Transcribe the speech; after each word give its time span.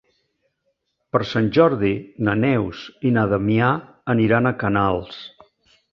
Per 1.15 1.21
Sant 1.31 1.49
Jordi 1.57 1.91
na 2.29 2.35
Neus 2.45 2.81
i 3.11 3.15
na 3.19 3.29
Damià 3.35 3.71
aniran 4.15 4.53
a 4.53 4.57
Canals. 4.65 5.25